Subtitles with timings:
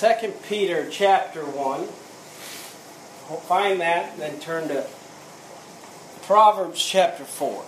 [0.00, 1.86] 2 Peter chapter 1.
[3.40, 4.86] Find that, and then turn to
[6.22, 7.64] Proverbs chapter 4.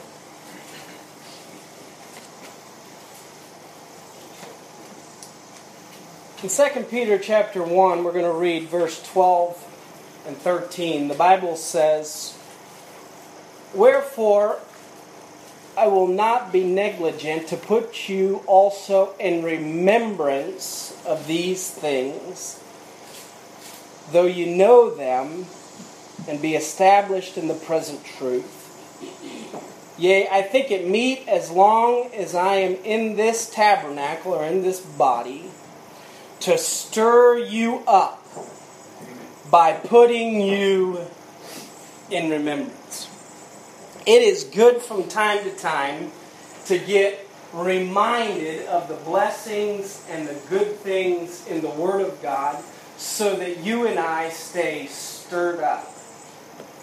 [6.42, 11.08] In 2 Peter chapter 1, we're going to read verse 12 and 13.
[11.08, 12.38] The Bible says,
[13.74, 14.58] Wherefore
[15.76, 22.62] I will not be negligent to put you also in remembrance of these things,
[24.12, 25.46] though you know them,
[26.28, 28.58] and be established in the present truth.
[29.98, 34.62] Yea, I think it meet as long as I am in this tabernacle or in
[34.62, 35.50] this body
[36.40, 38.22] to stir you up
[39.50, 41.00] by putting you
[42.10, 42.81] in remembrance.
[44.04, 46.10] It is good from time to time
[46.66, 52.62] to get reminded of the blessings and the good things in the Word of God
[52.96, 55.88] so that you and I stay stirred up.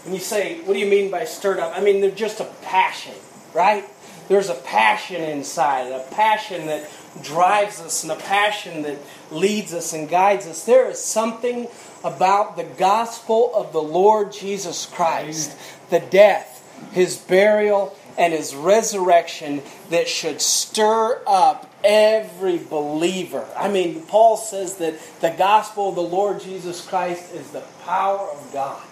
[0.06, 1.78] And you say, what do you mean by stirred up?
[1.78, 3.16] I mean, they're just a passion,
[3.54, 3.84] right?
[4.30, 6.90] There's a passion inside, a passion that
[7.22, 8.98] drives us and a passion that
[9.32, 10.64] leads us and guides us.
[10.66, 11.68] There is something
[12.04, 15.58] about the gospel of the Lord Jesus Christ,
[15.90, 16.59] the death,
[16.92, 23.48] his burial, and his resurrection that should stir up every believer.
[23.56, 28.30] I mean, Paul says that the gospel of the Lord Jesus Christ is the power
[28.30, 28.84] of God.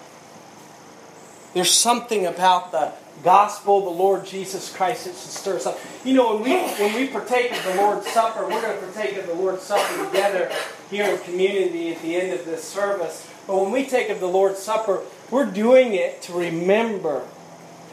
[1.53, 2.93] There's something about the
[3.23, 5.79] gospel, of the Lord Jesus Christ, that should stir us up.
[6.05, 9.17] You know, when we when we partake of the Lord's Supper, we're going to partake
[9.17, 10.51] of the Lord's Supper together
[10.89, 13.29] here in community at the end of this service.
[13.47, 17.25] But when we take of the Lord's Supper, we're doing it to remember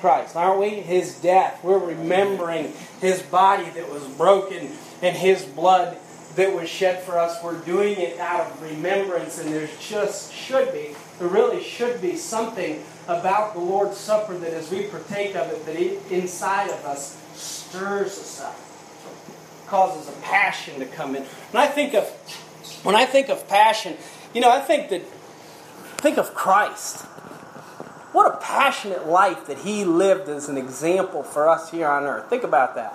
[0.04, 0.68] Christ, aren't we?
[0.68, 1.64] His death.
[1.64, 4.68] We're remembering His body that was broken
[5.00, 5.96] and His blood
[6.36, 7.42] that was shed for us.
[7.42, 12.16] We're doing it out of remembrance, and there just should be, there really should be
[12.16, 16.84] something about the Lord's Supper that as we partake of it, that it, inside of
[16.84, 18.58] us stirs us up,
[19.66, 21.22] causes a passion to come in.
[21.22, 22.04] When I think of
[22.82, 23.96] when I think of passion,
[24.34, 25.00] you know, I think that
[25.96, 27.06] think of Christ.
[28.14, 32.30] What a passionate life that he lived as an example for us here on earth.
[32.30, 32.92] Think about that.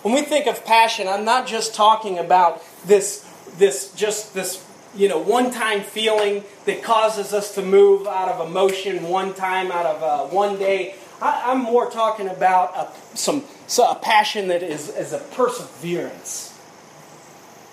[0.00, 5.08] When we think of passion, I'm not just talking about this this just this you
[5.08, 9.84] know, one time feeling that causes us to move out of emotion one time, out
[9.84, 10.94] of uh, one day.
[11.20, 16.58] I, am more talking about a, some so a passion that is, is a perseverance.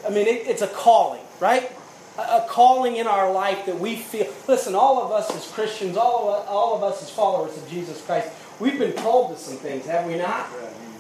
[0.06, 1.72] I mean, it, it's a calling, right?
[2.20, 4.28] A, calling in our life that we feel.
[4.48, 8.04] Listen, all of us as Christians, all of, all of us as followers of Jesus
[8.06, 10.48] Christ, we've been called to some things, have we not?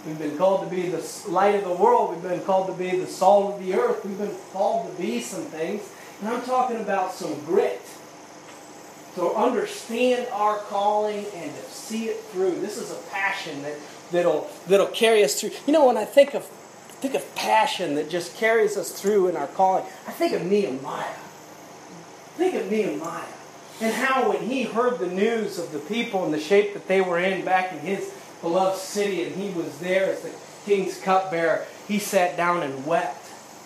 [0.05, 2.11] We've been called to be the light of the world.
[2.11, 4.05] We've been called to be the salt of the earth.
[4.05, 5.91] We've been called to be some things.
[6.21, 7.81] And I'm talking about some grit.
[9.15, 12.61] To understand our calling and to see it through.
[12.61, 13.75] This is a passion that,
[14.11, 15.51] that'll, that'll carry us through.
[15.67, 16.47] You know, when I think of,
[17.01, 21.15] think of passion that just carries us through in our calling, I think of Nehemiah.
[22.35, 23.23] Think of Nehemiah.
[23.81, 27.01] And how when he heard the news of the people and the shape that they
[27.01, 30.33] were in back in his beloved city and he was there as the
[30.65, 33.19] king's cupbearer, he sat down and wept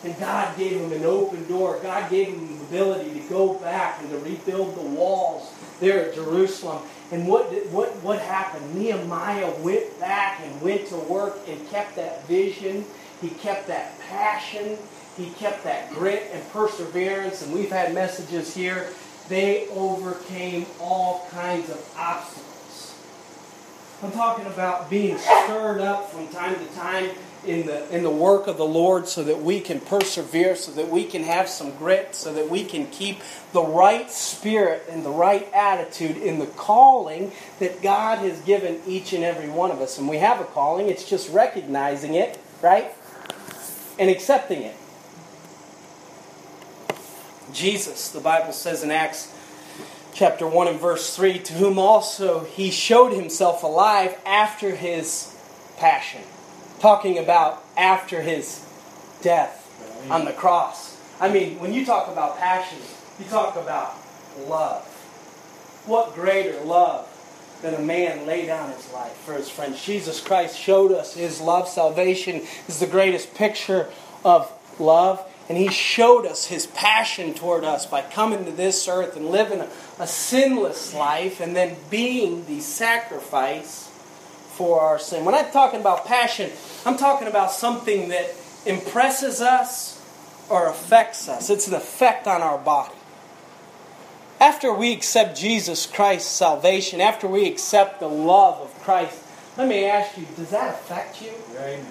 [0.04, 1.80] and God gave him an open door.
[1.82, 6.16] God gave him the ability to go back and to rebuild the walls there at
[6.16, 6.84] Jerusalem.
[7.12, 8.76] And what, what, what happened?
[8.76, 12.86] Nehemiah went back and went to work and kept that vision.
[13.24, 14.78] He kept that passion.
[15.16, 17.42] He kept that grit and perseverance.
[17.42, 18.90] And we've had messages here.
[19.30, 22.94] They overcame all kinds of obstacles.
[24.04, 27.12] I'm talking about being stirred up from time to time
[27.46, 30.90] in the in the work of the Lord so that we can persevere, so that
[30.90, 33.20] we can have some grit, so that we can keep
[33.54, 39.14] the right spirit and the right attitude in the calling that God has given each
[39.14, 39.98] and every one of us.
[39.98, 42.94] And we have a calling, it's just recognizing it, right?
[44.00, 44.76] And accepting it.
[47.54, 49.32] Jesus, the Bible says in Acts
[50.14, 55.36] chapter 1 and verse 3, to whom also he showed himself alive after his
[55.78, 56.22] passion
[56.84, 58.68] talking about after his
[59.22, 59.62] death
[60.12, 61.00] on the cross.
[61.22, 62.78] I mean, when you talk about passion,
[63.18, 63.96] you talk about
[64.50, 64.84] love.
[65.86, 67.08] What greater love
[67.64, 69.84] than a man lay down his life for his friends?
[69.84, 71.68] Jesus Christ showed us his love.
[71.68, 73.90] Salvation is the greatest picture
[74.24, 75.28] of love.
[75.50, 79.60] And he showed us his passion toward us by coming to this earth and living
[79.60, 79.70] a,
[80.00, 83.90] a sinless life and then being the sacrifice
[84.54, 85.26] for our sin.
[85.26, 86.52] When I'm talking about passion,
[86.86, 88.34] I'm talking about something that
[88.66, 90.00] impresses us
[90.50, 91.50] or affects us.
[91.50, 92.96] It's an effect on our body.
[94.44, 99.24] After we accept Jesus Christ's salvation, after we accept the love of Christ,
[99.58, 101.32] let me ask you, does that affect you?
[101.52, 101.86] Amen.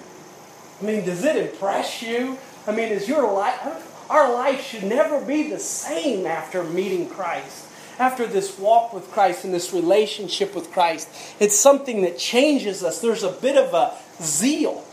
[0.79, 2.37] I mean, does it impress you?
[2.67, 7.65] I mean, is your life our life should never be the same after meeting Christ.
[7.97, 11.09] After this walk with Christ and this relationship with Christ,
[11.39, 13.01] it's something that changes us.
[13.01, 14.83] There's a bit of a zeal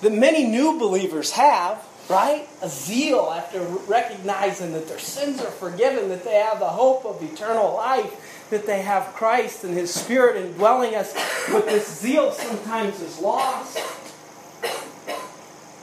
[0.00, 2.48] that many new believers have, right?
[2.62, 7.22] A zeal after recognizing that their sins are forgiven, that they have the hope of
[7.22, 11.12] eternal life, that they have Christ and His Spirit indwelling us.
[11.50, 13.78] But this zeal sometimes is lost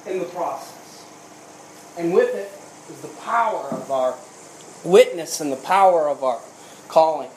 [0.08, 1.06] in the process.
[1.98, 2.52] And with it
[2.94, 4.16] is the power of our
[4.84, 6.40] witness and the power of our
[6.88, 7.30] calling.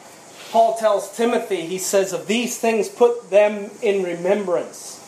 [0.50, 5.02] Paul tells Timothy, he says, of these things put them in remembrance.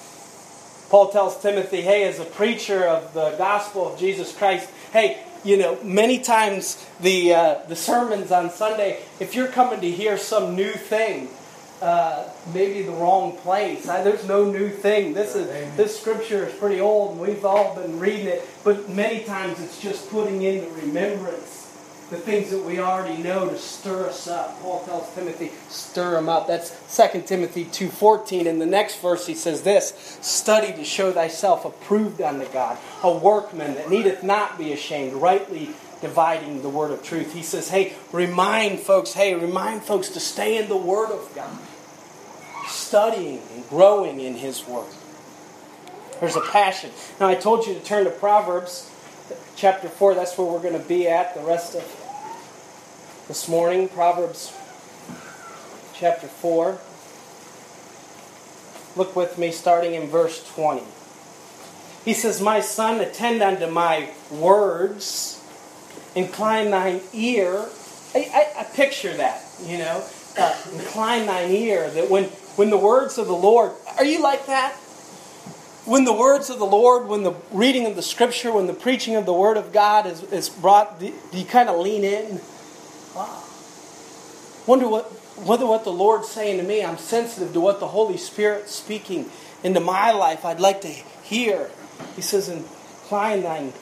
[0.88, 5.56] Paul tells Timothy, hey, as a preacher of the gospel of Jesus Christ, hey, you
[5.56, 10.56] know, many times the, uh, the sermons on Sunday, if you're coming to hear some
[10.56, 11.28] new thing,
[11.80, 13.88] uh, maybe the wrong place.
[13.88, 15.14] I, there's no new thing.
[15.14, 15.46] This is
[15.76, 18.44] this scripture is pretty old, and we've all been reading it.
[18.64, 21.57] But many times it's just putting into remembrance
[22.10, 24.60] the things that we already know to stir us up.
[24.62, 28.46] Paul tells Timothy, "Stir them up." That's 2 Timothy two fourteen.
[28.46, 33.12] In the next verse, he says this: "Study to show thyself approved unto God, a
[33.12, 35.70] workman that needeth not be ashamed, rightly."
[36.00, 37.34] dividing the word of truth.
[37.34, 41.58] He says, hey, remind folks, hey, remind folks to stay in the word of God,
[42.68, 44.86] studying and growing in his word.
[46.20, 46.90] There's a passion.
[47.18, 48.90] Now, I told you to turn to Proverbs
[49.56, 50.14] chapter 4.
[50.14, 51.82] That's where we're going to be at the rest of
[53.28, 53.88] this morning.
[53.88, 54.54] Proverbs
[55.94, 56.78] chapter 4.
[58.96, 60.82] Look with me starting in verse 20.
[62.04, 65.38] He says, My son, attend unto my words
[66.14, 67.66] incline thine ear.
[68.14, 70.04] I, I, I picture that, you know,
[70.38, 71.90] uh, incline thine ear.
[71.90, 72.24] That when,
[72.56, 74.76] when the words of the Lord, are you like that?
[75.88, 79.16] When the words of the Lord, when the reading of the Scripture, when the preaching
[79.16, 82.42] of the Word of God is, is brought, do you kind of lean in?
[83.16, 83.42] Wow.
[84.66, 86.84] Wonder what, wonder what the Lord's saying to me.
[86.84, 89.30] I'm sensitive to what the Holy Spirit's speaking
[89.64, 90.44] into my life.
[90.44, 91.70] I'd like to hear.
[92.14, 93.72] He says, incline thine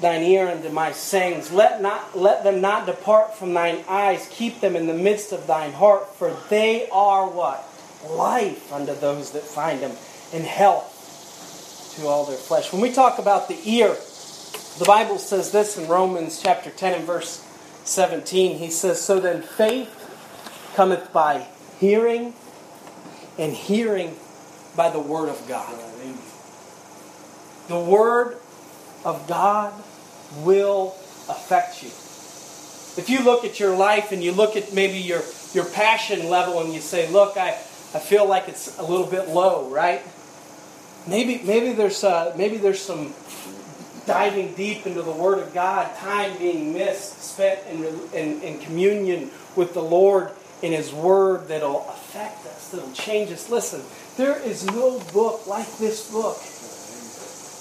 [0.00, 1.50] thine ear unto my sayings.
[1.50, 4.28] Let, not, let them not depart from thine eyes.
[4.30, 7.66] Keep them in the midst of thine heart, for they are what?
[8.10, 9.92] Life unto those that find them,
[10.32, 12.72] and health to all their flesh.
[12.72, 13.96] When we talk about the ear,
[14.78, 17.46] the Bible says this in Romans chapter 10 and verse
[17.84, 18.58] 17.
[18.58, 19.90] He says, So then faith
[20.74, 21.46] cometh by
[21.78, 22.34] hearing,
[23.38, 24.16] and hearing
[24.76, 25.78] by the word of God.
[27.68, 28.36] The word
[29.04, 29.72] of God
[30.42, 30.94] will
[31.28, 31.88] affect you.
[32.96, 35.22] If you look at your life and you look at maybe your,
[35.52, 37.56] your passion level and you say, look, I,
[37.94, 40.02] I feel like it's a little bit low, right?
[41.06, 43.14] Maybe, maybe, there's, uh, maybe there's some
[44.04, 49.30] diving deep into the Word of God, time being missed, spent in, in, in communion
[49.54, 50.32] with the Lord
[50.62, 53.48] in His Word that'll affect us, that'll change us.
[53.48, 53.82] Listen,
[54.16, 56.38] there is no book like this book.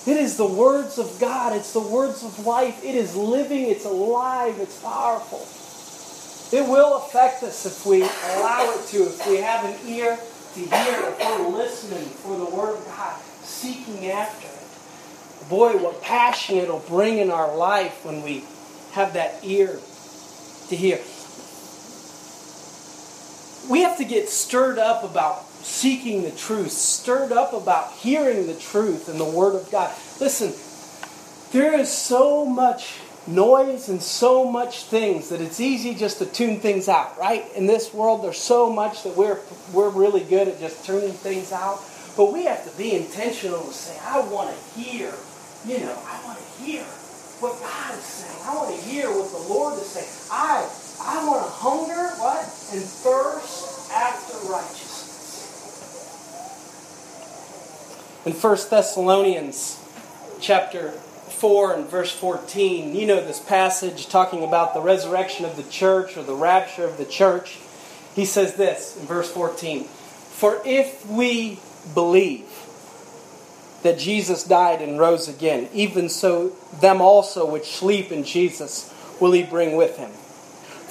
[0.06, 1.56] It is the words of God.
[1.56, 2.84] It's the words of life.
[2.84, 3.70] It is living.
[3.70, 4.60] It's alive.
[4.60, 5.48] It's powerful.
[6.54, 10.20] It will affect us if we allow it to, if we have an ear
[10.54, 15.50] to hear, if we're listening for the Word of God, seeking after it.
[15.50, 18.44] Boy, what passion it'll bring in our life when we
[18.92, 19.80] have that ear
[20.70, 21.00] to hear.
[23.68, 28.54] We have to get stirred up about seeking the truth, stirred up about hearing the
[28.54, 29.92] truth and the Word of God.
[30.20, 30.54] Listen,
[31.52, 36.60] there is so much noise and so much things that it's easy just to tune
[36.60, 37.46] things out, right?
[37.56, 39.40] In this world, there's so much that we're,
[39.72, 41.82] we're really good at just tuning things out.
[42.16, 45.14] But we have to be intentional to say, I want to hear,
[45.66, 46.84] you know, I want to hear
[47.40, 48.40] what God is saying.
[48.46, 50.08] I want to hear what the Lord is saying.
[50.32, 50.70] I,
[51.02, 52.44] I want to hunger, what?
[52.72, 55.02] And thirst after righteousness.
[58.26, 59.80] In 1 Thessalonians
[60.40, 60.94] chapter
[61.34, 66.16] 4 and verse 14, you know this passage talking about the resurrection of the church
[66.16, 67.60] or the rapture of the church.
[68.16, 71.60] He says this in verse 14 For if we
[71.94, 72.46] believe
[73.84, 76.50] that Jesus died and rose again, even so
[76.80, 80.12] them also which sleep in Jesus will he bring with him.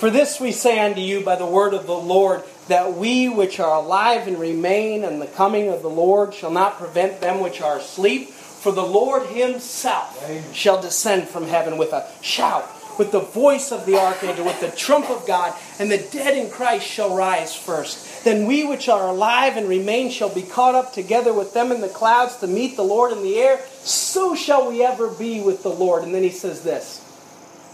[0.02, 3.60] For this we say unto you by the word of the Lord that we which
[3.60, 7.60] are alive and remain and the coming of the Lord shall not prevent them which
[7.60, 8.32] are asleep.
[8.62, 13.86] For the Lord himself shall descend from heaven with a shout, with the voice of
[13.86, 18.22] the archangel, with the trump of God, and the dead in Christ shall rise first.
[18.22, 21.80] Then we which are alive and remain shall be caught up together with them in
[21.80, 23.58] the clouds to meet the Lord in the air.
[23.80, 26.04] So shall we ever be with the Lord.
[26.04, 27.04] And then he says this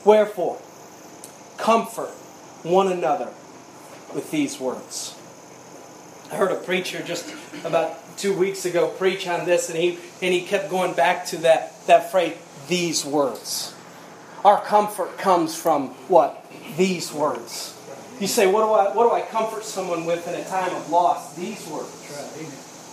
[0.07, 0.59] Wherefore,
[1.59, 2.15] comfort
[2.63, 3.29] one another
[4.15, 5.15] with these words.
[6.33, 7.31] I heard a preacher just
[7.63, 11.39] about two weeks ago preach on this, and he and he kept going back to
[11.39, 12.37] that that phrase,
[12.69, 13.75] these words.
[14.45, 16.45] Our comfort comes from what?
[16.77, 17.75] These words.
[18.21, 20.91] You say, what do I what do I comfort someone with in a time of
[20.91, 21.35] loss?
[21.35, 21.95] These words.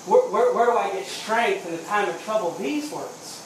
[0.05, 2.51] Where, where, where do I get strength in a time of trouble?
[2.51, 3.41] These words.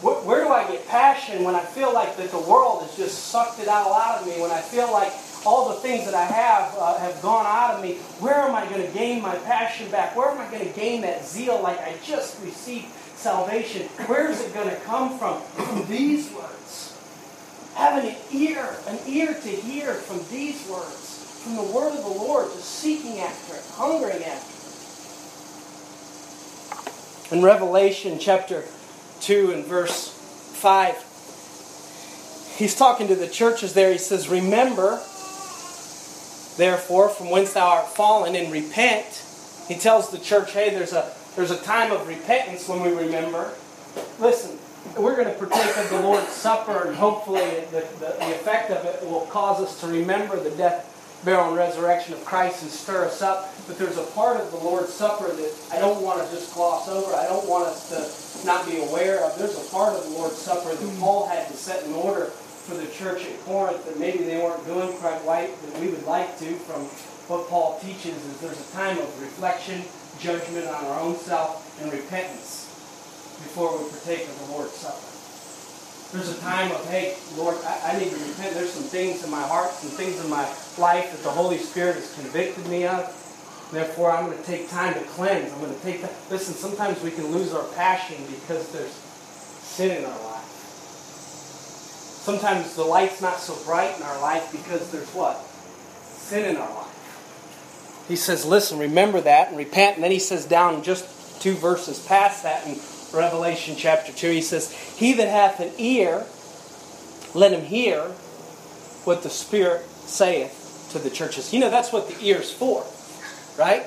[0.00, 3.26] Where, where do I get passion when I feel like that the world has just
[3.26, 4.40] sucked it all out of me?
[4.40, 5.12] When I feel like
[5.46, 7.94] all the things that I have uh, have gone out of me.
[8.20, 10.14] Where am I going to gain my passion back?
[10.14, 13.86] Where am I going to gain that zeal like I just received salvation?
[14.06, 15.40] Where is it going to come from?
[15.40, 16.96] From these words.
[17.74, 22.10] Having an ear, an ear to hear from these words, from the word of the
[22.10, 24.56] Lord, just seeking after it, hungering after
[27.32, 27.34] it.
[27.34, 28.64] In Revelation chapter
[29.20, 33.92] 2 and verse 5, he's talking to the churches there.
[33.92, 35.00] He says, Remember
[36.56, 39.24] therefore, from whence thou art fallen, and repent.
[39.68, 43.52] He tells the church, hey, there's a, there's a time of repentance when we remember.
[44.18, 44.58] Listen,
[44.96, 47.40] we're going to partake of the Lord's Supper, and hopefully
[47.70, 51.56] the, the, the effect of it will cause us to remember the death, burial, and
[51.56, 53.54] resurrection of Christ and stir us up.
[53.66, 56.88] But there's a part of the Lord's Supper that I don't want to just gloss
[56.88, 57.14] over.
[57.14, 59.38] I don't want us to not be aware of.
[59.38, 62.32] There's a part of the Lord's Supper that Paul had to set in order
[62.70, 66.06] for the church at Corinth that maybe they weren't doing quite right that we would
[66.06, 66.86] like to from
[67.26, 69.82] what Paul teaches is there's a time of reflection,
[70.20, 72.70] judgment on our own self, and repentance
[73.42, 75.10] before we partake of the Lord's Supper.
[76.14, 78.54] There's a time of, hey, Lord, I, I need to repent.
[78.54, 80.46] There's some things in my heart, some things in my
[80.78, 83.02] life that the Holy Spirit has convicted me of.
[83.72, 85.52] Therefore, I'm going to take time to cleanse.
[85.52, 86.10] I'm going to take time.
[86.30, 90.39] Listen, sometimes we can lose our passion because there's sin in our life.
[92.20, 95.40] Sometimes the light's not so bright in our life because there's what?
[96.18, 98.06] Sin in our life.
[98.08, 99.96] He says, listen, remember that and repent.
[99.96, 102.78] And then he says down just two verses past that in
[103.12, 106.26] Revelation chapter 2, he says, He that hath an ear,
[107.34, 108.02] let him hear
[109.04, 111.52] what the Spirit saith to the churches.
[111.52, 112.84] You know, that's what the ear's for,
[113.58, 113.86] right?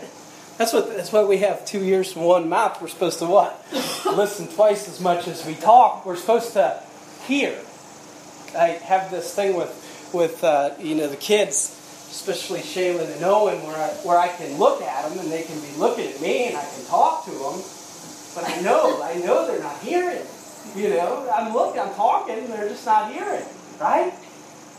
[0.58, 2.82] That's what that's why we have two ears and one mouth.
[2.82, 3.66] We're supposed to what?
[4.06, 6.06] Listen twice as much as we talk.
[6.06, 6.82] We're supposed to
[7.26, 7.60] hear.
[8.56, 11.70] I have this thing with with uh, you know the kids,
[12.12, 15.60] especially Shaylin and Owen, where I, where I can look at them and they can
[15.60, 17.62] be looking at me and I can talk to them,
[18.36, 20.26] but I know I know they're not hearing.
[20.76, 23.44] You know, I'm looking, I'm talking, they're just not hearing,
[23.80, 24.14] right?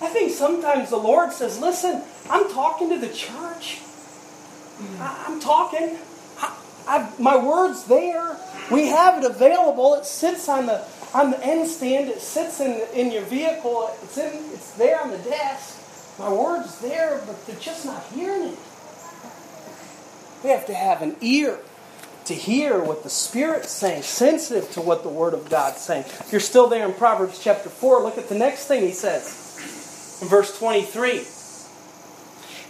[0.01, 3.81] I think sometimes the Lord says, "Listen, I'm talking to the church.
[4.99, 5.99] I, am talking.
[6.87, 8.37] I, my word's there.
[8.71, 9.95] We have it available.
[9.95, 12.09] It sits on the on the end stand.
[12.09, 13.91] It sits in, in your vehicle.
[14.03, 16.19] It's, in, it's there on the desk.
[16.19, 18.59] My word's there, but they're just not hearing it.
[20.43, 21.59] We have to have an ear
[22.27, 26.05] to hear what the Spirit's saying, sensitive to what the Word of God's saying.
[26.05, 30.19] If you're still there in Proverbs chapter 4, look at the next thing he says
[30.23, 31.25] in verse 23.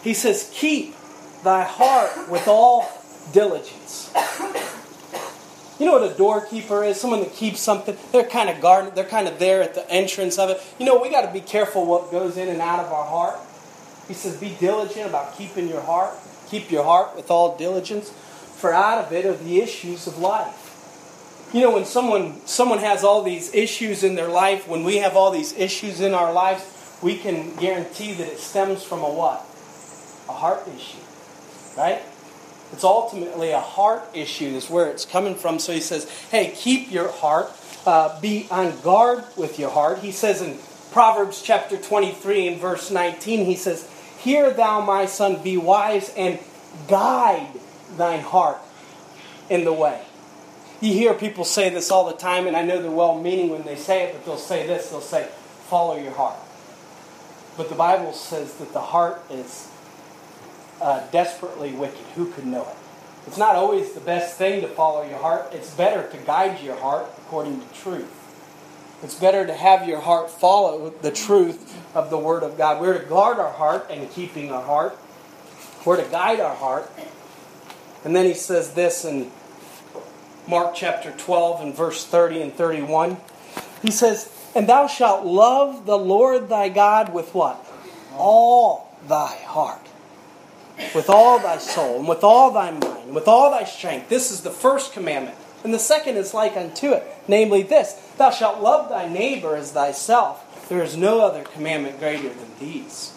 [0.03, 0.95] He says, Keep
[1.45, 2.89] thy heart with all
[3.33, 4.13] diligence.
[5.79, 7.01] You know what a doorkeeper is?
[7.01, 7.97] Someone that keeps something.
[8.13, 8.95] They're kind of guarding.
[8.95, 10.63] They're kind of there at the entrance of it.
[10.79, 13.41] You know, we got to be careful what goes in and out of our heart.
[14.07, 16.15] He says, "Be diligent about keeping your heart.
[16.49, 18.11] Keep your heart with all diligence,
[18.57, 23.03] for out of it are the issues of life." You know, when someone someone has
[23.03, 26.63] all these issues in their life, when we have all these issues in our lives,
[27.03, 29.45] we can guarantee that it stems from a what?
[30.29, 30.99] A heart issue,
[31.77, 32.03] right?
[32.75, 35.61] It's ultimately a heart issue, is where it's coming from.
[35.61, 37.53] So he says, hey, keep your heart.
[37.87, 40.01] Uh, be on guard with your heart.
[40.01, 40.59] He says in
[40.91, 43.89] Proverbs chapter 23 and verse 19, he says,
[44.19, 46.41] Hear thou, my son, be wise and
[46.89, 47.47] guide
[47.97, 48.59] thine heart
[49.49, 50.03] in the way.
[50.81, 53.63] You hear people say this all the time, and I know they're well meaning when
[53.63, 55.29] they say it, but they'll say this they'll say,
[55.69, 56.39] Follow your heart.
[57.57, 59.71] But the Bible says that the heart is
[60.81, 62.05] uh, desperately wicked.
[62.15, 62.77] Who could know it?
[63.27, 65.49] It's not always the best thing to follow your heart.
[65.53, 68.21] It's better to guide your heart according to truth.
[69.03, 72.81] It's better to have your heart follow the truth of the Word of God.
[72.81, 74.99] We're to guard our heart and keeping our heart.
[75.85, 76.91] We're to guide our heart.
[78.05, 79.31] And then he says this in
[80.47, 83.17] Mark chapter 12 and verse 30 and 31.
[83.83, 87.65] He says, And thou shalt love the Lord thy God with what?
[88.17, 89.87] All thy heart.
[90.95, 94.09] With all thy soul, and with all thy mind, and with all thy strength.
[94.09, 95.37] This is the first commandment.
[95.63, 99.73] And the second is like unto it, namely this Thou shalt love thy neighbor as
[99.73, 100.69] thyself.
[100.69, 103.17] There is no other commandment greater than these.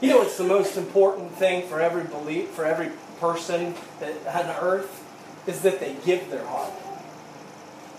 [0.00, 2.90] You know what's the most important thing for every belief, for every
[3.20, 4.98] person that, on earth?
[5.46, 6.72] Is that they give their heart.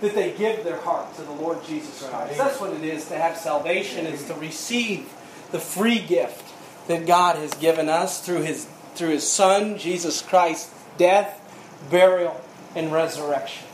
[0.02, 2.38] That they give their heart to the Lord Jesus Christ.
[2.38, 5.12] That's what it is to have salvation, is to receive
[5.52, 6.43] the free gift
[6.88, 11.40] that God has given us through his, through his Son, Jesus Christ's death,
[11.90, 12.42] burial,
[12.76, 13.68] and resurrection.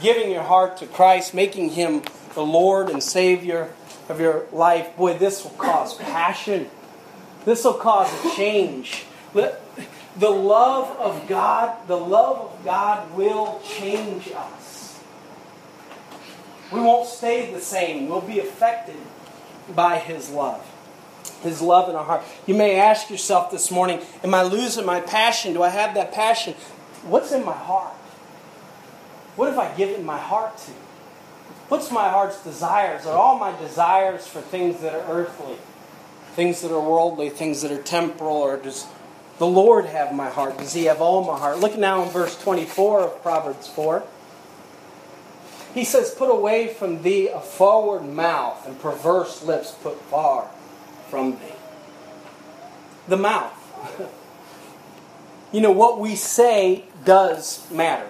[0.00, 2.02] Giving your heart to Christ, making him
[2.34, 3.72] the Lord and Savior
[4.08, 6.68] of your life, boy, this will cause passion.
[7.44, 9.04] This will cause a change.
[9.34, 15.00] The love of God, the love of God will change us.
[16.72, 18.08] We won't stay the same.
[18.08, 18.96] We'll be affected
[19.74, 20.66] by His love.
[21.42, 22.22] His love in our heart.
[22.46, 25.54] You may ask yourself this morning, Am I losing my passion?
[25.54, 26.54] Do I have that passion?
[27.02, 27.94] What's in my heart?
[29.36, 30.72] What have I given my heart to?
[31.68, 33.06] What's my heart's desires?
[33.06, 35.56] Are all my desires for things that are earthly,
[36.34, 38.86] things that are worldly, things that are temporal, or does
[39.38, 40.58] the Lord have my heart?
[40.58, 41.58] Does He have all my heart?
[41.58, 44.04] Look now in verse 24 of Proverbs 4.
[45.74, 50.50] He says, Put away from thee a forward mouth, and perverse lips put far
[51.12, 51.54] from thee.
[53.06, 53.52] The mouth.
[55.52, 58.08] you know, what we say does matter.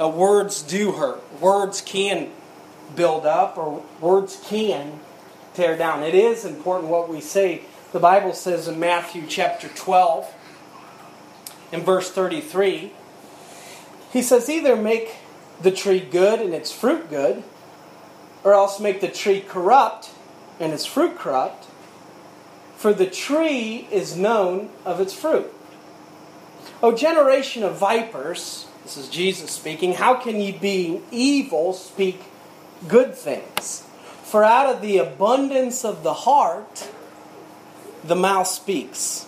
[0.00, 1.22] Uh, words do hurt.
[1.42, 2.30] Words can
[2.94, 4.98] build up, or words can
[5.52, 6.02] tear down.
[6.02, 7.60] It is important what we say.
[7.92, 10.32] The Bible says in Matthew chapter 12,
[11.70, 12.92] in verse 33,
[14.10, 15.16] he says, Either make
[15.60, 17.42] the tree good and its fruit good,
[18.42, 20.12] or else make the tree corrupt
[20.58, 21.66] and its fruit corrupt.
[22.86, 25.52] For the tree is known of its fruit.
[26.80, 32.22] O generation of vipers, this is Jesus speaking, how can ye being evil speak
[32.86, 33.84] good things?
[34.22, 36.88] For out of the abundance of the heart,
[38.04, 39.26] the mouth speaks.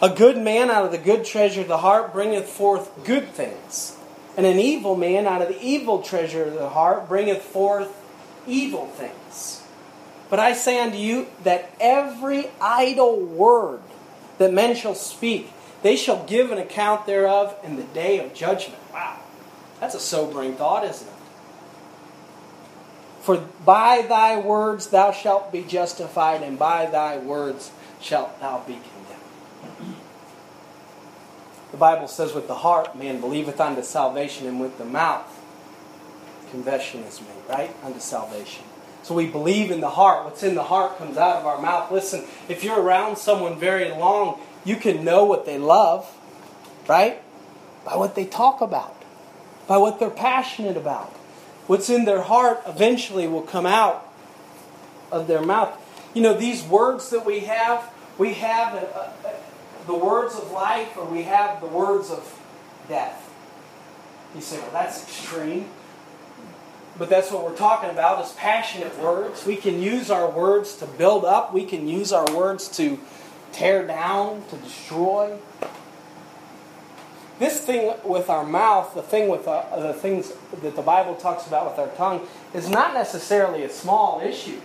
[0.00, 3.98] A good man out of the good treasure of the heart bringeth forth good things,
[4.36, 8.00] and an evil man out of the evil treasure of the heart bringeth forth
[8.46, 9.63] evil things.
[10.34, 13.82] But I say unto you that every idle word
[14.38, 15.52] that men shall speak,
[15.84, 18.82] they shall give an account thereof in the day of judgment.
[18.92, 19.20] Wow.
[19.78, 21.14] That's a sobering thought, isn't it?
[23.20, 27.70] For by thy words thou shalt be justified, and by thy words
[28.00, 29.94] shalt thou be condemned.
[31.70, 35.30] The Bible says, with the heart man believeth unto salvation, and with the mouth
[36.50, 37.70] confession is made, right?
[37.84, 38.64] Unto salvation.
[39.04, 40.24] So we believe in the heart.
[40.24, 41.92] What's in the heart comes out of our mouth.
[41.92, 46.10] Listen, if you're around someone very long, you can know what they love,
[46.88, 47.20] right?
[47.84, 48.96] By what they talk about,
[49.68, 51.10] by what they're passionate about.
[51.66, 54.10] What's in their heart eventually will come out
[55.12, 55.78] of their mouth.
[56.14, 60.50] You know, these words that we have, we have a, a, a, the words of
[60.50, 62.40] life or we have the words of
[62.88, 63.20] death.
[64.34, 65.68] You say, well, that's extreme.
[66.96, 69.44] But that's what we're talking about is passionate words.
[69.44, 71.52] We can use our words to build up.
[71.52, 73.00] We can use our words to
[73.52, 75.36] tear down, to destroy.
[77.40, 81.16] This thing with our mouth, the thing with our, uh, the things that the Bible
[81.16, 84.60] talks about with our tongue, is not necessarily a small issue.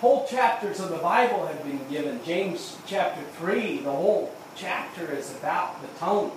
[0.00, 2.20] Whole chapters of the Bible have been given.
[2.24, 6.32] James chapter 3, the whole chapter is about the tongue.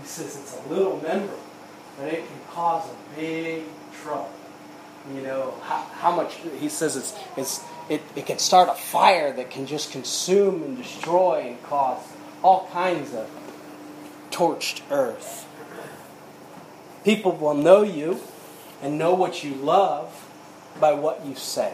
[0.00, 1.34] He says it's a little member,
[1.98, 3.64] but it can cause a big
[4.02, 4.30] trouble.
[5.14, 9.32] You know, how, how much, he says it's, it's, it, it can start a fire
[9.32, 12.02] that can just consume and destroy and cause
[12.42, 13.30] all kinds of
[14.30, 15.46] torched earth.
[17.04, 18.20] People will know you
[18.82, 20.28] and know what you love
[20.80, 21.72] by what you say.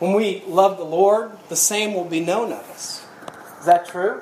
[0.00, 3.06] When we love the Lord, the same will be known of us.
[3.60, 4.20] Is that true?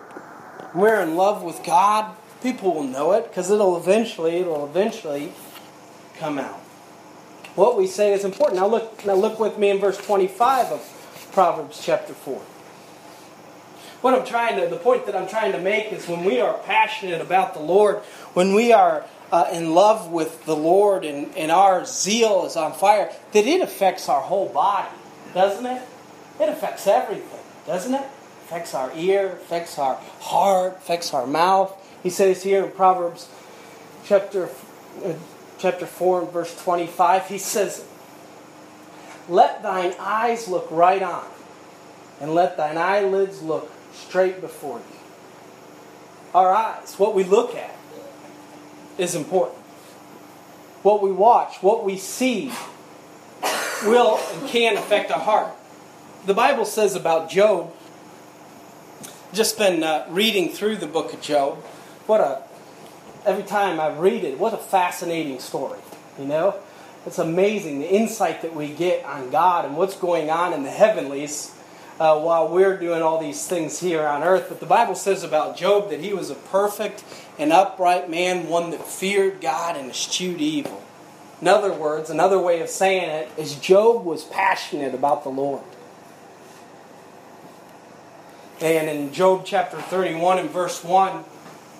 [0.72, 5.33] When we're in love with God, people will know it because it'll eventually, it'll eventually
[6.18, 6.61] come out.
[7.55, 8.61] What we say is important.
[8.61, 12.42] Now look, now look with me in verse 25 of Proverbs chapter 4.
[14.02, 16.59] What I'm trying to, the point that I'm trying to make is when we are
[16.59, 17.96] passionate about the Lord,
[18.35, 22.72] when we are uh, in love with the Lord and, and our zeal is on
[22.72, 24.94] fire, that it affects our whole body,
[25.35, 25.83] doesn't it?
[26.38, 28.05] It affects everything, doesn't it?
[28.44, 33.29] Affects our ear, affects our heart, affects our mouth, He says here in Proverbs
[34.05, 34.50] chapter,
[35.05, 35.14] uh,
[35.58, 37.84] chapter 4 and verse 25, he says,
[39.28, 41.26] Let thine eyes look right on,
[42.20, 44.98] and let thine eyelids look straight before thee.
[46.34, 47.74] Our eyes, what we look at,
[48.98, 49.58] is important.
[50.82, 52.52] What we watch, what we see,
[53.84, 55.54] will and can affect our heart.
[56.26, 57.72] The Bible says about Job,
[59.32, 61.56] just been uh, reading through the book of Job.
[62.06, 62.42] What a,
[63.26, 65.80] every time I read it, what a fascinating story,
[66.18, 66.54] you know?
[67.04, 70.70] It's amazing the insight that we get on God and what's going on in the
[70.70, 71.52] heavenlies
[72.00, 74.46] uh, while we're doing all these things here on earth.
[74.48, 77.04] But the Bible says about Job that he was a perfect
[77.38, 80.82] and upright man, one that feared God and eschewed evil.
[81.40, 85.62] In other words, another way of saying it is Job was passionate about the Lord.
[88.60, 91.24] And in Job chapter 31 and verse 1,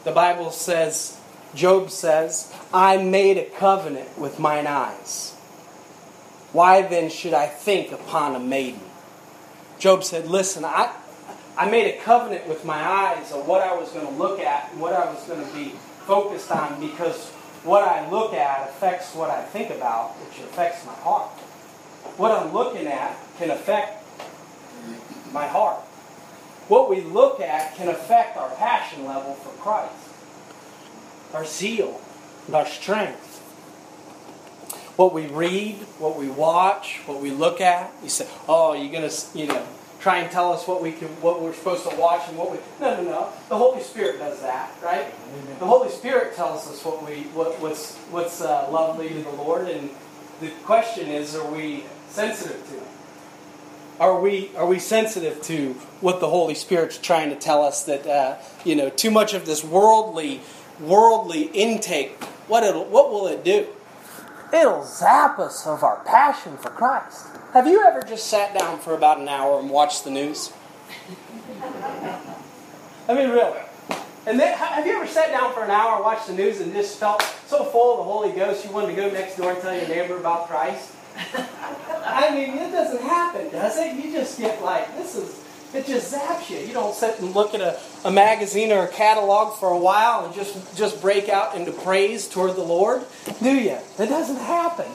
[0.04, 1.18] the Bible says,
[1.57, 5.33] Job says, I made a covenant with mine eyes.
[6.53, 8.81] Why then should I think upon a maiden?
[9.79, 10.95] Job said, Listen, I,
[11.57, 14.71] I made a covenant with my eyes of what I was going to look at
[14.71, 15.73] and what I was going to be
[16.07, 17.31] focused on because
[17.64, 21.31] what I look at affects what I think about, which affects my heart.
[22.16, 24.05] What I'm looking at can affect
[25.33, 25.81] my heart.
[26.69, 30.06] What we look at can affect our passion level for Christ,
[31.34, 32.00] our zeal,
[32.46, 33.34] and our strength.
[34.96, 37.92] What we read, what we watch, what we look at.
[38.02, 39.62] You say, "Oh, you're gonna, you know,
[40.00, 42.58] try and tell us what we can, what we're supposed to watch and what we."
[42.80, 43.28] No, no, no.
[43.48, 45.06] The Holy Spirit does that, right?
[45.58, 49.68] The Holy Spirit tells us what we, what, what's, what's uh, lovely to the Lord,
[49.68, 49.90] and
[50.40, 52.82] the question is, are we sensitive to it?
[53.98, 58.06] Are we are we sensitive to what the Holy Spirit's trying to tell us that
[58.06, 60.42] uh, you know too much of this worldly
[60.80, 62.22] worldly intake?
[62.48, 63.66] What it what will it do?
[64.52, 67.26] It'll zap us of our passion for Christ.
[67.52, 70.52] Have you ever just sat down for about an hour and watched the news?
[73.08, 73.60] I mean, really.
[74.26, 76.72] And then, have you ever sat down for an hour and watched the news and
[76.72, 79.60] just felt so full of the Holy Ghost you wanted to go next door and
[79.60, 80.92] tell your neighbor about Christ?
[82.04, 83.94] I mean, it doesn't happen, does it?
[83.94, 86.59] You just get like, this is, it just zaps you.
[86.59, 90.24] You don't sit and look at a, a magazine or a catalog for a while
[90.24, 93.05] and just, just break out into praise toward the Lord,
[93.42, 93.79] do you?
[93.96, 94.87] That doesn't happen.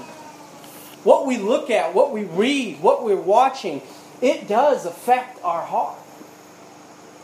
[1.04, 3.82] What we look at, what we read, what we're watching,
[4.22, 5.98] it does affect our heart.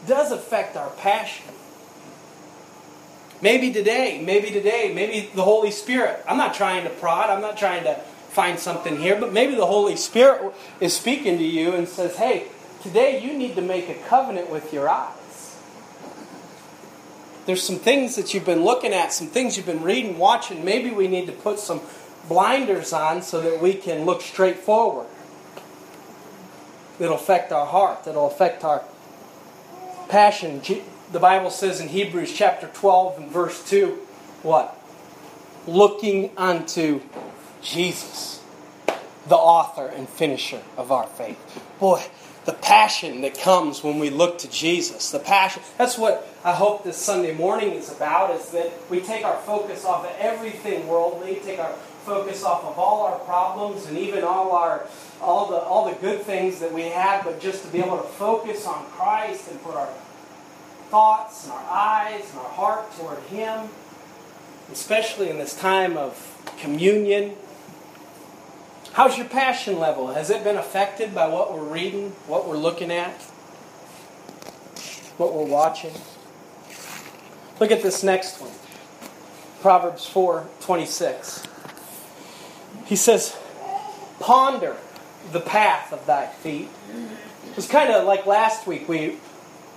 [0.08, 1.46] Does affect our passion.
[3.42, 6.24] Maybe today, maybe today, maybe the Holy Spirit.
[6.28, 7.96] I'm not trying to prod, I'm not trying to
[8.30, 12.48] find something here, but maybe the Holy Spirit is speaking to you and says, hey,
[12.88, 15.58] today you need to make a covenant with your eyes.
[17.46, 20.64] There's some things that you've been looking at, some things you've been reading, watching.
[20.64, 21.82] Maybe we need to put some
[22.28, 25.08] blinders on so that we can look straight forward.
[27.00, 28.84] It'll affect our heart, it'll affect our
[30.10, 30.62] passion.
[31.12, 34.00] The Bible says in Hebrews chapter 12 and verse 2
[34.44, 34.80] what?
[35.66, 37.02] Looking unto
[37.62, 38.42] Jesus,
[39.28, 41.38] the author and finisher of our faith.
[41.80, 42.04] Boy,
[42.48, 45.62] the passion that comes when we look to Jesus, the passion.
[45.78, 49.84] That's what I hope this Sunday morning is about, is that we take our focus
[49.84, 51.74] off of everything worldly, take our
[52.06, 54.88] focus off of all our problems and even all our
[55.22, 58.08] all the all the good things that we have, but just to be able to
[58.08, 59.90] focus on Christ and put our
[60.90, 63.68] thoughts and our eyes and our heart toward Him,
[64.72, 66.16] especially in this time of
[66.62, 67.36] communion
[68.98, 70.08] How's your passion level?
[70.08, 73.22] Has it been affected by what we're reading, what we're looking at,
[75.18, 75.94] what we're watching?
[77.60, 78.50] Look at this next one.
[79.62, 81.44] Proverbs 4:26.
[82.86, 83.36] He says,
[84.20, 84.78] "Ponder
[85.32, 86.70] the path of thy feet."
[87.52, 89.20] It was kind of like last week we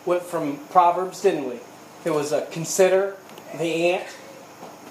[0.07, 1.61] went from Proverbs, didn't we?
[2.07, 3.19] It was a consider
[3.55, 4.07] the ant.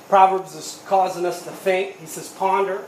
[0.08, 2.00] Proverbs is causing us to think.
[2.00, 2.84] He says, "Ponder."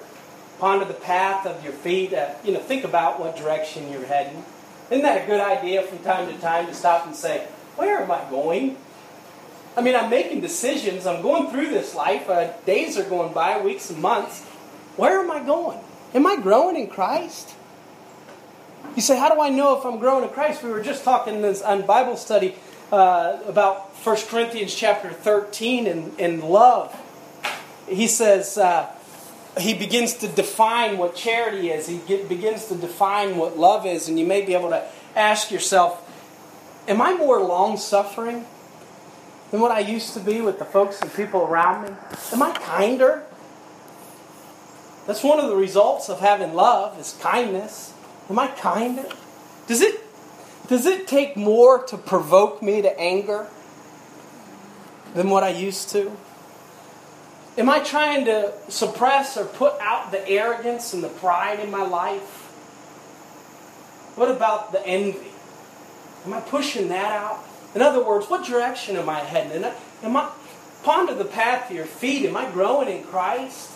[0.61, 2.13] Ponder the path of your feet.
[2.13, 4.45] Uh, you know, think about what direction you're heading.
[4.91, 7.47] Isn't that a good idea from time to time to stop and say,
[7.77, 8.77] where am I going?
[9.75, 11.07] I mean, I'm making decisions.
[11.07, 12.29] I'm going through this life.
[12.29, 14.43] Uh, days are going by, weeks and months.
[14.97, 15.79] Where am I going?
[16.13, 17.55] Am I growing in Christ?
[18.95, 20.61] You say, how do I know if I'm growing in Christ?
[20.61, 22.53] We were just talking in this on Bible study
[22.91, 26.95] uh, about 1 Corinthians chapter 13 and, and love.
[27.87, 28.93] He says, uh,
[29.59, 31.87] he begins to define what charity is.
[31.87, 34.07] He get, begins to define what love is.
[34.07, 34.83] And you may be able to
[35.15, 36.07] ask yourself,
[36.87, 38.45] Am I more long suffering?
[39.51, 41.95] than what I used to be with the folks and people around me?
[42.31, 43.23] Am I kinder?
[45.05, 47.93] That's one of the results of having love is kindness.
[48.29, 49.05] Am I kinder?
[49.67, 50.01] Does it
[50.67, 53.47] does it take more to provoke me to anger
[55.13, 56.15] than what I used to?
[57.57, 61.83] Am I trying to suppress or put out the arrogance and the pride in my
[61.83, 62.47] life?
[64.15, 65.31] What about the envy?
[66.25, 67.43] Am I pushing that out?
[67.75, 69.69] In other words, what direction am I heading?
[70.03, 70.29] Am I
[70.83, 72.25] ponder the path to your feet?
[72.25, 73.69] Am I growing in Christ?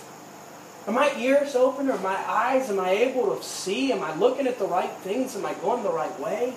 [0.87, 1.89] Are my ears open?
[1.89, 2.69] Are my eyes?
[2.69, 3.91] Am I able to see?
[3.91, 5.35] Am I looking at the right things?
[5.35, 6.53] Am I going the right way?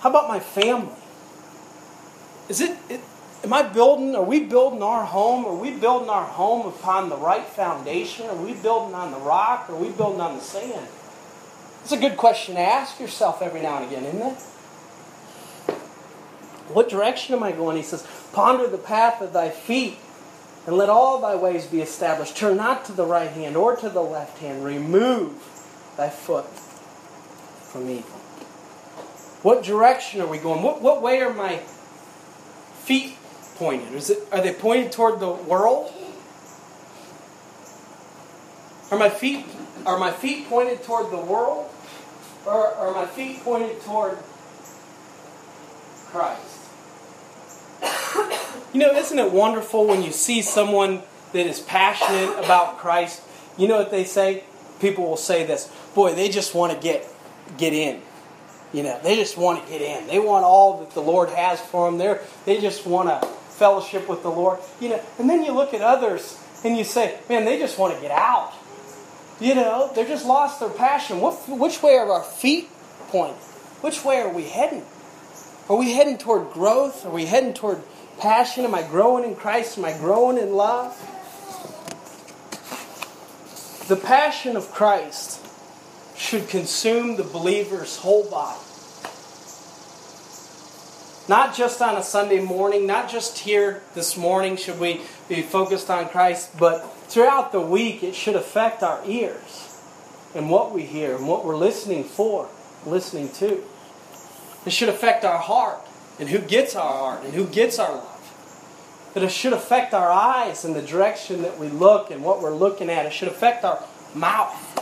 [0.00, 0.94] How about my family?
[2.48, 3.00] Is it, it
[3.44, 5.44] am I building, are we building our home?
[5.44, 8.26] Are we building our home upon the right foundation?
[8.26, 9.68] Are we building on the rock?
[9.68, 10.88] Are we building on the sand?
[11.82, 14.38] It's a good question to ask yourself every now and again, isn't it?
[16.72, 17.76] What direction am I going?
[17.76, 19.96] He says, Ponder the path of thy feet
[20.66, 22.36] and let all thy ways be established.
[22.36, 24.62] Turn not to the right hand or to the left hand.
[24.62, 25.32] Remove
[25.96, 28.18] thy foot from evil.
[29.42, 30.62] What direction are we going?
[30.62, 31.58] What, what way are my
[32.84, 33.16] feet
[33.58, 33.92] pointed?
[33.92, 35.92] It, are they pointed toward the world?
[38.90, 39.44] Are my feet
[39.84, 41.70] are my feet pointed toward the world?
[42.46, 44.18] Or are my feet pointed toward
[46.06, 46.54] Christ?
[48.74, 53.22] You know, isn't it wonderful when you see someone that is passionate about Christ?
[53.56, 54.44] You know what they say?
[54.78, 57.06] People will say this, boy, they just want to get
[57.56, 58.02] get in.
[58.74, 60.06] You know, they just want to get in.
[60.06, 61.98] They want all that the Lord has for them.
[61.98, 63.26] They they just want to
[63.58, 64.58] fellowship with the Lord.
[64.80, 67.94] You know, and then you look at others and you say, man, they just want
[67.94, 68.52] to get out.
[69.40, 71.20] You know, they're just lost their passion.
[71.20, 72.68] What, which way are our feet
[73.08, 73.36] pointing?
[73.80, 74.84] Which way are we heading?
[75.68, 77.04] Are we heading toward growth?
[77.04, 77.82] Are we heading toward
[78.18, 78.64] passion?
[78.64, 79.78] Am I growing in Christ?
[79.78, 80.96] Am I growing in love?
[83.88, 85.40] The passion of Christ
[86.16, 88.58] should consume the believer's whole body.
[91.28, 95.90] Not just on a Sunday morning, not just here this morning should we be focused
[95.90, 99.78] on Christ, but throughout the week it should affect our ears
[100.34, 102.48] and what we hear and what we're listening for,
[102.86, 103.62] listening to.
[104.64, 105.80] It should affect our heart
[106.18, 108.14] and who gets our heart and who gets our love.
[109.12, 112.54] That it should affect our eyes and the direction that we look and what we're
[112.54, 113.04] looking at.
[113.04, 114.78] It should affect our mouth.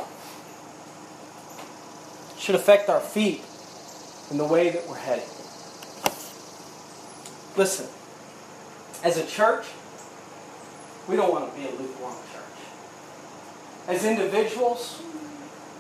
[2.37, 3.43] It should affect our feet
[4.31, 5.25] and the way that we're heading.
[7.57, 7.87] Listen,
[9.03, 9.67] as a church,
[11.09, 12.43] we don't want to be a lukewarm church.
[13.89, 15.01] As individuals,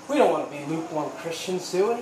[0.09, 2.01] we don't want to be lukewarm Christians, do we?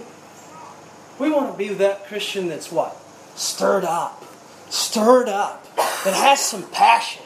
[1.19, 2.97] We want to be that Christian that's what?
[3.35, 4.25] Stirred up.
[4.71, 5.65] Stirred up.
[5.77, 7.23] That has some passion.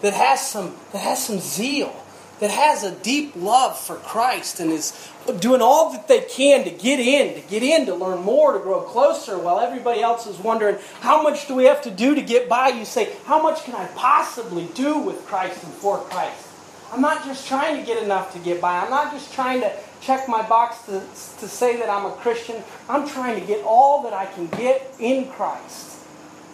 [0.00, 2.01] That has some that has some zeal.
[2.42, 6.70] That has a deep love for Christ and is doing all that they can to
[6.70, 10.36] get in, to get in, to learn more, to grow closer, while everybody else is
[10.38, 12.70] wondering, how much do we have to do to get by?
[12.70, 16.48] You say, how much can I possibly do with Christ and for Christ?
[16.90, 18.80] I'm not just trying to get enough to get by.
[18.80, 20.98] I'm not just trying to check my box to,
[21.38, 22.60] to say that I'm a Christian.
[22.88, 25.96] I'm trying to get all that I can get in Christ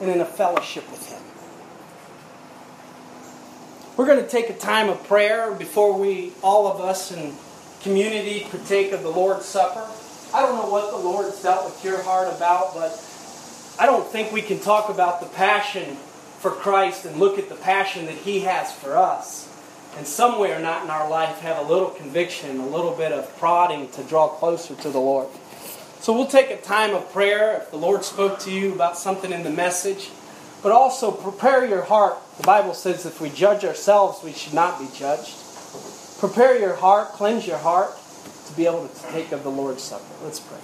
[0.03, 1.28] and in a fellowship with Him.
[3.99, 7.35] We're going to take a time of prayer before we, all of us in
[7.81, 9.85] community, partake of the Lord's Supper.
[10.33, 12.93] I don't know what the Lord's dealt with your heart about, but
[13.77, 15.97] I don't think we can talk about the passion
[16.39, 19.53] for Christ and look at the passion that He has for us
[19.97, 23.37] and somewhere or not in our life have a little conviction, a little bit of
[23.39, 25.27] prodding to draw closer to the Lord.
[25.99, 29.33] So we'll take a time of prayer if the Lord spoke to you about something
[29.33, 30.11] in the message.
[30.63, 32.19] But also prepare your heart.
[32.37, 35.37] The Bible says if we judge ourselves, we should not be judged.
[36.19, 37.91] Prepare your heart, cleanse your heart
[38.47, 40.05] to be able to take of the Lord's Supper.
[40.25, 40.59] Let's pray.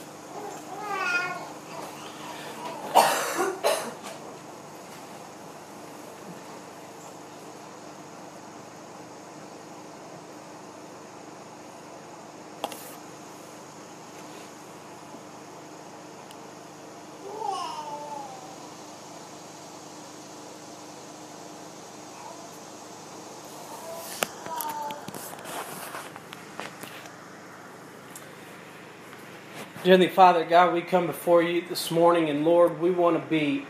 [29.84, 33.66] Heavenly Father, God, we come before you this morning, and Lord, we want to be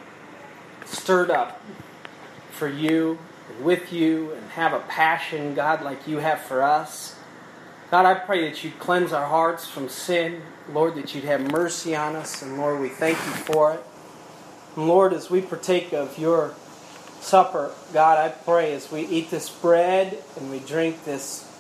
[0.84, 1.60] stirred up
[2.52, 7.16] for you and with you and have a passion, God, like you have for us.
[7.90, 10.42] God, I pray that you'd cleanse our hearts from sin.
[10.70, 13.82] Lord, that you'd have mercy on us, and Lord, we thank you for it.
[14.76, 16.54] And Lord, as we partake of your
[17.18, 21.50] supper, God, I pray as we eat this bread and we drink this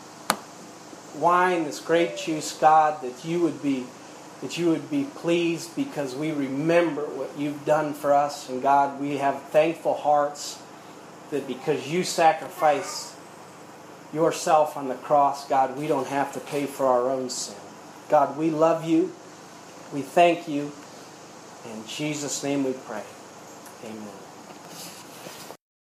[1.16, 3.86] wine, this grape juice, God, that you would be
[4.44, 8.50] that you would be pleased because we remember what you've done for us.
[8.50, 10.58] And God, we have thankful hearts
[11.30, 13.14] that because you sacrificed
[14.12, 17.56] yourself on the cross, God, we don't have to pay for our own sin.
[18.10, 19.14] God, we love you.
[19.94, 20.70] We thank you.
[21.64, 23.02] In Jesus' name we pray.
[23.82, 24.23] Amen.